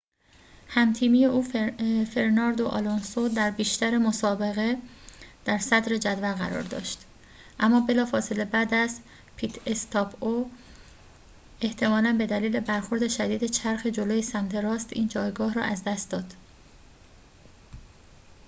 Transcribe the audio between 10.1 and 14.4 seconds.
او احتمالاً به دلیل برخورد شدید چرخ جلوی